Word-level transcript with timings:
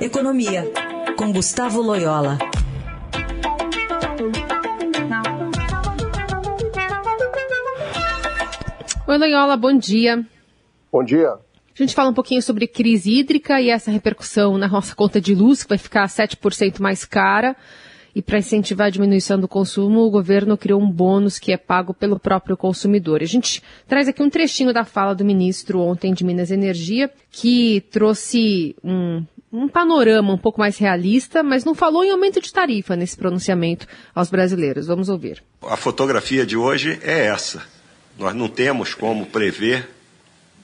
Economia, 0.00 0.64
com 1.14 1.30
Gustavo 1.30 1.82
Loyola. 1.82 2.38
Oi, 9.06 9.18
Loyola, 9.18 9.58
bom 9.58 9.76
dia. 9.76 10.24
Bom 10.90 11.04
dia. 11.04 11.32
A 11.32 11.38
gente 11.74 11.94
fala 11.94 12.08
um 12.08 12.14
pouquinho 12.14 12.40
sobre 12.40 12.66
crise 12.66 13.12
hídrica 13.12 13.60
e 13.60 13.68
essa 13.68 13.90
repercussão 13.90 14.56
na 14.56 14.68
nossa 14.68 14.94
conta 14.94 15.20
de 15.20 15.34
luz, 15.34 15.62
que 15.62 15.68
vai 15.68 15.76
ficar 15.76 16.06
7% 16.08 16.80
mais 16.80 17.04
cara. 17.04 17.54
E 18.14 18.22
para 18.22 18.38
incentivar 18.38 18.86
a 18.86 18.90
diminuição 18.90 19.38
do 19.38 19.46
consumo, 19.46 20.00
o 20.00 20.10
governo 20.10 20.56
criou 20.56 20.80
um 20.80 20.90
bônus 20.90 21.38
que 21.38 21.52
é 21.52 21.58
pago 21.58 21.92
pelo 21.92 22.18
próprio 22.18 22.56
consumidor. 22.56 23.20
A 23.20 23.26
gente 23.26 23.62
traz 23.86 24.08
aqui 24.08 24.22
um 24.22 24.30
trechinho 24.30 24.72
da 24.72 24.84
fala 24.84 25.14
do 25.14 25.26
ministro 25.26 25.78
ontem 25.80 26.14
de 26.14 26.24
Minas 26.24 26.50
e 26.50 26.54
Energia, 26.54 27.10
que 27.30 27.82
trouxe 27.90 28.74
um, 28.82 29.24
um 29.52 29.68
panorama 29.68 30.32
um 30.32 30.38
pouco 30.38 30.60
mais 30.60 30.78
realista, 30.78 31.42
mas 31.42 31.64
não 31.64 31.74
falou 31.74 32.04
em 32.04 32.10
aumento 32.10 32.40
de 32.40 32.52
tarifa 32.52 32.94
nesse 32.94 33.16
pronunciamento 33.16 33.86
aos 34.14 34.30
brasileiros. 34.30 34.86
Vamos 34.86 35.08
ouvir. 35.08 35.42
A 35.62 35.76
fotografia 35.76 36.46
de 36.46 36.56
hoje 36.56 36.98
é 37.02 37.26
essa. 37.26 37.62
Nós 38.18 38.34
não 38.34 38.48
temos 38.48 38.94
como 38.94 39.26
prever 39.26 39.88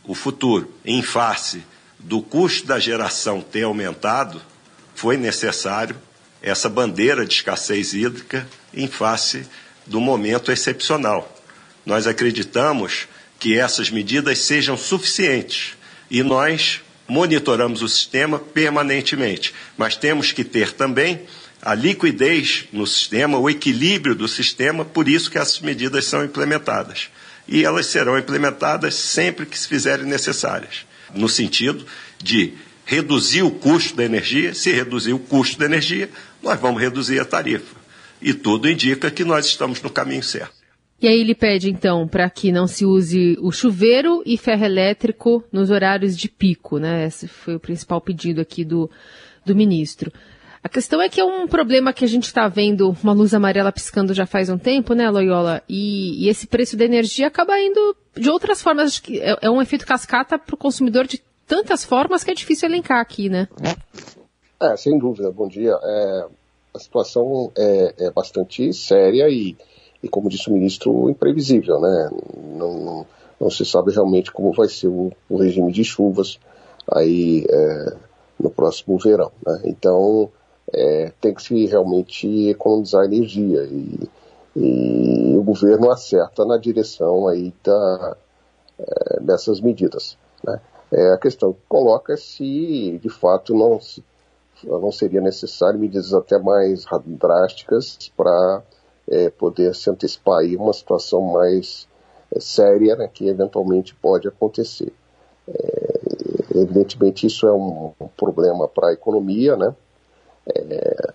o 0.05 0.14
futuro. 0.14 0.73
Em 0.84 1.02
face 1.02 1.62
do 1.98 2.23
custo 2.23 2.66
da 2.66 2.78
geração 2.78 3.41
ter 3.41 3.64
aumentado, 3.64 4.41
foi 4.95 5.16
necessário 5.16 5.97
essa 6.41 6.69
bandeira 6.69 7.27
de 7.27 7.34
escassez 7.34 7.92
hídrica 7.92 8.47
em 8.73 8.87
face 8.87 9.47
do 9.84 10.00
momento 10.00 10.53
excepcional. 10.53 11.34
Nós 11.84 12.06
acreditamos 12.06 13.09
que 13.39 13.59
essas 13.59 13.91
medidas 13.91 14.39
sejam 14.39 14.77
suficientes 14.77 15.75
e 16.11 16.23
nós 16.23 16.80
monitoramos 17.09 17.83
o 17.83 17.88
sistema 17.88 18.38
permanentemente, 18.38 19.55
mas 19.77 19.97
temos 19.97 20.33
que 20.33 20.45
ter 20.45 20.73
também 20.73 21.23
a 21.62 21.75
liquidez 21.75 22.67
no 22.72 22.86
sistema, 22.86 23.39
o 23.39 23.48
equilíbrio 23.48 24.14
do 24.14 24.28
sistema, 24.28 24.84
por 24.84 25.08
isso 25.08 25.31
que 25.31 25.39
essas 25.39 25.61
medidas 25.61 26.05
são 26.05 26.25
implementadas. 26.25 27.08
E 27.48 27.64
elas 27.64 27.86
serão 27.86 28.19
implementadas 28.19 28.94
sempre 28.94 29.47
que 29.47 29.58
se 29.58 29.69
fizerem 29.69 30.06
necessárias, 30.06 30.86
no 31.14 31.28
sentido 31.28 31.86
de 32.19 32.55
reduzir 32.84 33.42
o 33.42 33.50
custo 33.50 33.97
da 33.97 34.05
energia. 34.05 34.55
Se 34.55 34.72
reduzir 34.72 35.12
o 35.12 35.19
custo 35.19 35.59
da 35.59 35.66
energia, 35.66 36.09
nós 36.42 36.59
vamos 36.61 36.81
reduzir 36.81 37.20
a 37.20 37.25
tarifa. 37.25 37.77
E 38.20 38.33
tudo 38.33 38.69
indica 38.69 39.11
que 39.11 39.25
nós 39.25 39.47
estamos 39.47 39.83
no 39.83 39.91
caminho 39.91 40.22
certo. 40.22 40.56
E 41.00 41.06
aí 41.06 41.20
ele 41.20 41.34
pede, 41.34 41.70
então, 41.70 42.08
para 42.08 42.28
que 42.30 42.50
não 42.50 42.66
se 42.66 42.86
use 42.86 43.36
o 43.41 43.52
chuveiro 43.52 44.22
e 44.25 44.39
ferro 44.39 44.64
elétrico 44.64 45.44
nos 45.53 45.70
horários 45.70 46.16
de 46.16 46.28
pico, 46.28 46.78
né? 46.78 47.06
Esse 47.06 47.28
foi 47.28 47.56
o 47.56 47.61
principal 47.61 48.00
pedido 48.00 48.41
aqui 48.41 48.64
do, 48.64 48.91
do 49.44 49.55
ministro. 49.55 50.11
A 50.66 50.69
questão 50.69 51.00
é 51.00 51.08
que 51.08 51.20
é 51.20 51.25
um 51.25 51.47
problema 51.47 51.92
que 51.92 52.05
a 52.05 52.08
gente 52.08 52.25
está 52.25 52.48
vendo 52.48 52.97
uma 53.03 53.12
luz 53.12 53.33
amarela 53.33 53.70
piscando 53.70 54.12
já 54.12 54.27
faz 54.27 54.48
um 54.48 54.58
tempo, 54.58 54.94
né, 54.94 55.08
Loyola? 55.08 55.62
E, 55.69 56.25
e 56.25 56.28
esse 56.28 56.47
preço 56.47 56.77
da 56.77 56.84
energia 56.84 57.28
acaba 57.28 57.60
indo 57.60 57.94
de 58.16 58.28
outras 58.28 58.60
formas. 58.62 58.88
Acho 58.88 59.03
que 59.03 59.20
é, 59.20 59.36
é 59.42 59.50
um 59.50 59.62
efeito 59.62 59.86
cascata 59.86 60.38
para 60.38 60.55
o 60.55 60.58
consumidor 60.58 61.06
de 61.06 61.22
tantas 61.47 61.84
formas 61.84 62.25
que 62.25 62.33
é 62.33 62.34
difícil 62.34 62.69
elencar 62.69 63.00
aqui, 63.00 63.28
né? 63.28 63.47
É, 64.60 64.77
sem 64.77 64.98
dúvida. 64.98 65.31
Bom 65.31 65.47
dia. 65.47 65.78
É, 65.81 66.27
a 66.75 66.78
situação 66.78 67.53
é, 67.56 67.94
é, 68.06 68.10
bastante 68.10 68.72
séria 68.72 69.28
e, 69.28 69.56
e, 70.07 70.09
como 70.09 70.29
disse 70.29 70.49
o 70.49 70.53
ministro, 70.53 71.11
imprevisível, 71.11 71.81
né? 71.81 72.11
Não, 72.57 72.79
não, 72.79 73.07
não 73.41 73.51
se 73.51 73.65
sabe 73.65 73.93
realmente 73.93 74.33
como 74.33 74.53
vai 74.53 74.69
ser 74.69 74.89
o, 74.89 75.12
o 75.29 75.37
regime 75.37 75.73
de 75.73 75.85
chuvas 75.85 76.39
aí 76.91 77.45
é, 77.49 77.97
no 78.41 78.51
próximo 78.51 78.97
verão, 78.99 79.33
né? 79.45 79.62
Então, 79.65 80.31
é, 80.73 81.12
tem 81.21 81.34
que 81.34 81.43
se 81.43 81.67
realmente 81.67 82.49
economizar 82.49 83.05
energia 83.05 83.65
e, 83.65 84.09
e, 84.57 85.37
o 85.37 85.43
governo 85.43 85.91
acerta 85.91 86.45
na 86.45 86.56
direção 86.56 87.28
aí 87.28 87.53
da, 87.62 88.16
é, 88.78 89.21
dessas 89.21 89.61
medidas, 89.61 90.16
né? 90.45 90.61
É, 90.93 91.12
a 91.12 91.19
questão 91.19 91.56
coloca 91.69 92.12
é 92.12 92.16
se 92.16 93.00
de 93.03 93.09
fato 93.09 93.53
não, 93.53 93.81
não 94.62 94.93
seria 94.93 95.21
necessário 95.21 95.81
medidas 95.81 96.15
até 96.15 96.39
mais 96.39 96.84
drásticas 97.05 97.99
para 98.16 98.62
é, 99.09 99.31
poder 99.31 99.75
se 99.75 99.89
antecipar 99.91 100.41
aí 100.41 100.56
uma 100.56 100.72
situação 100.72 101.21
mais 101.21 101.89
é, 102.34 102.41
séria 102.41 102.97
né, 102.97 103.09
que 103.12 103.28
eventualmente 103.28 103.94
pode 103.94 104.27
acontecer. 104.28 104.93
É, 105.49 106.00
evidentemente 106.56 107.27
isso 107.27 107.47
é 107.47 107.53
um, 107.53 107.93
um 108.00 108.09
problema 108.09 108.66
para 108.66 108.89
a 108.89 108.93
economia, 108.93 109.56
né? 109.56 109.75
É, 110.49 111.12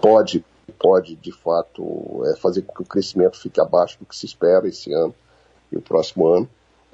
pode, 0.00 0.44
pode 0.78 1.16
de 1.16 1.32
fato 1.32 2.22
é, 2.26 2.36
fazer 2.36 2.62
com 2.62 2.74
que 2.74 2.82
o 2.82 2.86
crescimento 2.86 3.38
fique 3.38 3.60
abaixo 3.60 3.98
do 3.98 4.06
que 4.06 4.16
se 4.16 4.26
espera 4.26 4.66
esse 4.66 4.92
ano 4.92 5.14
e 5.70 5.76
o 5.76 5.82
próximo 5.82 6.26
ano 6.26 6.48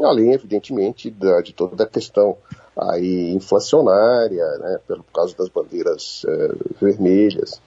além, 0.04 0.32
evidentemente, 0.32 1.10
da, 1.10 1.41
de 1.41 1.53
toda 1.53 1.84
a 1.84 1.86
questão 1.86 2.36
aí 2.76 3.32
inflacionária, 3.32 4.44
né, 4.59 4.78
por 4.86 5.03
causa 5.15 5.34
das 5.36 5.48
bandeiras 5.48 6.26
é, 6.28 6.48
vermelhas, 6.81 7.60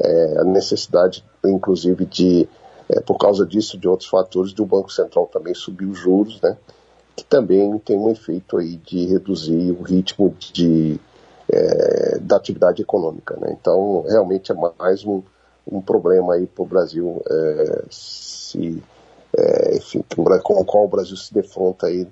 é, 0.00 0.38
a 0.38 0.44
necessidade, 0.44 1.24
inclusive, 1.44 2.04
de, 2.06 2.48
é, 2.88 3.00
por 3.00 3.18
causa 3.18 3.46
disso, 3.46 3.78
de 3.78 3.88
outros 3.88 4.08
fatores, 4.08 4.52
de 4.52 4.62
o 4.62 4.66
Banco 4.66 4.92
Central 4.92 5.26
também 5.26 5.54
subir 5.54 5.86
os 5.86 5.98
juros, 5.98 6.40
né, 6.40 6.56
que 7.16 7.24
também 7.24 7.78
tem 7.78 7.96
um 7.96 8.10
efeito 8.10 8.56
aí 8.56 8.76
de 8.76 9.06
reduzir 9.06 9.72
o 9.72 9.82
ritmo 9.82 10.34
de, 10.52 10.98
é, 11.48 12.18
da 12.18 12.36
atividade 12.36 12.82
econômica. 12.82 13.36
Né. 13.40 13.56
Então, 13.60 14.04
realmente 14.08 14.50
é 14.50 14.54
mais 14.78 15.04
um, 15.04 15.22
um 15.70 15.80
problema 15.80 16.34
aí 16.34 16.46
para 16.46 16.62
o 16.62 16.66
Brasil 16.66 17.22
é, 17.28 17.84
se 17.90 18.82
é, 19.36 19.76
enfim, 19.76 20.04
com 20.12 20.22
o 20.22 20.64
qual 20.64 20.84
o 20.84 20.88
Brasil 20.88 21.16
se 21.16 21.32
defronta 21.32 21.86
aí 21.86 22.06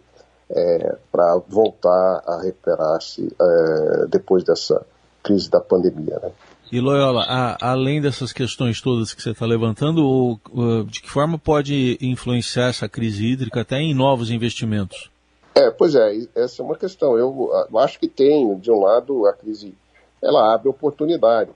é, 0.51 0.97
para 1.11 1.37
voltar 1.49 2.23
a 2.27 2.41
recuperar-se 2.43 3.29
é, 3.41 4.07
depois 4.07 4.45
dessa 4.45 4.85
crise 5.23 5.51
da 5.51 5.61
pandemia. 5.61 6.19
Né? 6.23 6.31
E 6.71 6.81
Loyola, 6.81 7.23
a, 7.23 7.71
além 7.71 8.01
dessas 8.01 8.33
questões 8.33 8.81
todas 8.81 9.15
que 9.15 9.23
você 9.23 9.31
está 9.31 9.47
levantando, 9.47 10.05
o, 10.05 10.41
o, 10.51 10.85
de 10.85 11.01
que 11.01 11.11
forma 11.11 11.39
pode 11.39 11.99
influenciar 12.01 12.69
essa 12.69 12.89
crise 12.89 13.27
hídrica 13.27 13.63
até 13.63 13.77
em 13.77 13.95
novos 13.95 14.31
investimentos? 14.31 15.11
É, 15.55 15.71
pois 15.71 15.95
é, 15.95 16.27
essa 16.35 16.63
é 16.63 16.65
uma 16.65 16.77
questão. 16.77 17.17
Eu 17.19 17.51
acho 17.79 17.99
que 17.99 18.07
tem, 18.07 18.57
de 18.59 18.71
um 18.71 18.81
lado, 18.81 19.27
a 19.27 19.33
crise 19.33 19.75
ela 20.23 20.55
abre 20.55 20.69
oportunidades, 20.69 21.55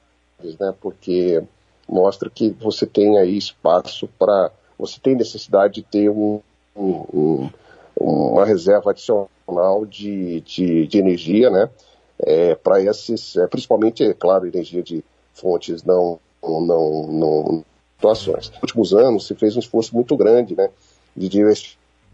né? 0.59 0.75
Porque 0.81 1.43
mostra 1.89 2.31
que 2.31 2.51
você 2.51 2.87
tem 2.87 3.19
aí 3.19 3.37
espaço 3.37 4.09
para 4.19 4.51
você 4.79 4.99
tem 5.01 5.15
necessidade 5.15 5.75
de 5.75 5.83
ter 5.83 6.11
um, 6.11 6.41
um, 6.77 7.49
uma 7.97 8.45
reserva 8.45 8.91
adicional 8.91 9.87
de, 9.87 10.41
de, 10.41 10.87
de 10.87 10.99
energia, 10.99 11.51
né? 11.51 11.71
É, 12.25 12.55
para 12.55 12.81
esses, 12.81 13.37
é, 13.37 13.47
principalmente, 13.47 14.05
é 14.05 14.15
claro, 14.15 14.47
energia 14.47 14.83
de 14.83 15.05
fontes 15.35 15.83
não, 15.83 16.21
não, 16.43 17.07
não 17.09 17.65
situações. 17.97 18.51
Nos 18.51 18.63
últimos 18.63 18.95
anos 18.95 19.27
se 19.27 19.35
fez 19.35 19.57
um 19.57 19.61
esforço 19.61 19.95
muito 19.95 20.17
grande, 20.17 20.57
né, 20.57 20.69
de 21.17 21.41
em 21.41 21.55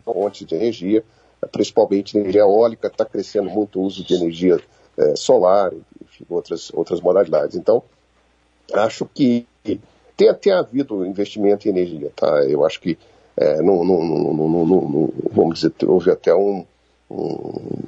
fontes 0.05 0.47
de 0.47 0.55
energia, 0.55 1.03
principalmente 1.51 2.19
energia 2.19 2.43
eólica, 2.43 2.89
está 2.89 3.05
crescendo 3.05 3.49
muito 3.49 3.81
o 3.81 3.83
uso 3.83 4.05
de 4.05 4.15
energia 4.15 4.61
é, 4.97 5.17
solar, 5.17 5.73
enfim, 6.03 6.25
outras, 6.29 6.71
outras 6.75 7.01
modalidades. 7.01 7.57
Então, 7.57 7.83
acho 8.75 9.07
que 9.07 9.47
tem 10.17 10.29
até 10.29 10.51
havido 10.51 11.07
investimento 11.07 11.69
em 11.69 11.71
energia, 11.71 12.11
tá? 12.15 12.45
Eu 12.45 12.67
acho 12.67 12.81
que, 12.81 12.99
é, 13.37 13.63
vamos 13.63 15.55
dizer, 15.55 15.73
houve 15.87 16.11
até 16.11 16.35
um, 16.35 16.67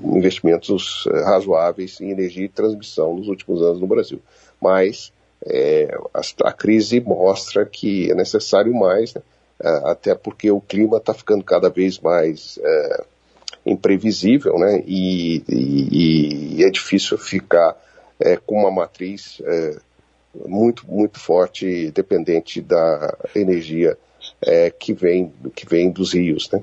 investimentos 0.02 1.06
é, 1.12 1.22
razoáveis 1.22 2.00
em 2.00 2.10
energia 2.10 2.44
e 2.44 2.48
transmissão 2.48 3.14
nos 3.14 3.28
últimos 3.28 3.62
anos 3.62 3.80
no 3.80 3.86
Brasil. 3.86 4.20
Mas 4.60 5.12
é, 5.44 5.94
a, 6.12 6.48
a, 6.48 6.52
crise 6.52 7.00
mostra 7.00 7.66
que 7.66 8.10
é 8.10 8.14
necessário 8.14 8.74
mais, 8.74 9.14
né? 9.14 9.22
É, 9.62 9.68
até 9.90 10.14
porque 10.14 10.50
o 10.50 10.60
clima 10.60 10.96
está 10.96 11.12
ficando 11.12 11.44
cada 11.44 11.68
vez 11.68 11.98
mais 11.98 12.58
é, 12.62 13.04
imprevisível, 13.66 14.58
né? 14.58 14.82
E, 14.86 15.42
e, 15.48 16.56
e, 16.58 16.64
é 16.64 16.70
difícil 16.70 17.18
ficar 17.18 17.76
é, 18.18 18.36
com 18.36 18.60
uma 18.60 18.70
matriz 18.70 19.40
muito, 20.46 20.86
muito 20.90 21.18
forte, 21.18 21.90
dependente 21.90 22.60
da 22.60 23.16
energia 23.34 23.98
que, 24.78 24.92
vem, 24.92 25.32
que 25.54 25.66
vem 25.66 25.90
dos 25.90 26.14
rios. 26.14 26.48
Né? 26.52 26.62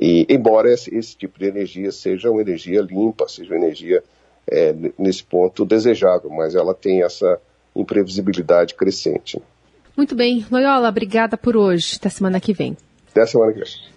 E, 0.00 0.26
embora 0.30 0.72
esse, 0.72 0.94
esse, 0.94 1.14
tipo 1.14 1.38
de 1.38 1.46
energia 1.46 1.92
seja 1.92 2.30
uma 2.30 2.40
energia 2.40 2.80
limpa, 2.80 3.28
seja 3.28 3.54
uma 3.54 3.64
energia 3.64 4.02
é, 4.50 4.74
nesse 4.98 5.22
ponto 5.22 5.64
desejável, 5.66 6.30
mas 6.30 6.54
ela 6.54 6.72
tem 6.74 7.02
essa 7.02 7.38
imprevisibilidade 7.76 8.74
crescente. 8.74 9.40
Muito 9.94 10.14
bem. 10.14 10.46
Loyola, 10.50 10.88
obrigada 10.88 11.36
por 11.36 11.56
hoje. 11.56 11.96
Até 11.96 12.08
semana 12.08 12.40
que 12.40 12.54
vem. 12.54 12.76
Até 13.10 13.26
semana 13.26 13.52
que 13.52 13.58
vem. 13.58 13.90